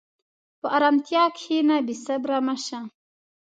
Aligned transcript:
په 0.59 0.67
ارامتیا 0.77 1.23
کښېنه، 1.37 1.75
بېصبره 1.87 2.37
مه 2.45 2.55
شه. 2.65 2.79